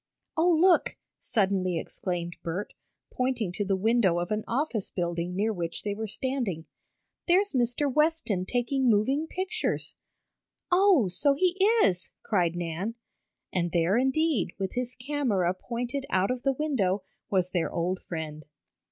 [0.35, 2.73] "Oh, look!" suddenly exclaimed Bert,
[3.13, 6.65] pointing to the window of an office building near which they were standing.
[7.27, 7.85] "There's Mr.
[7.85, 9.93] Westen taking moving pictures!"
[10.71, 12.95] "Oh, so he is!" cried Nan.
[13.53, 18.47] And there indeed, with his camera pointed out of the window, was their old friend.